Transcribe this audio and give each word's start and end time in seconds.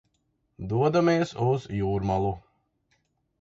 Dodamies 0.71 1.33
uz 1.49 1.67
Jūrmalu. 1.81 2.33